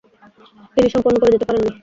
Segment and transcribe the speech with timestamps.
[0.73, 1.71] তিনি সম্পন্ন করে যেতে পারেন নি।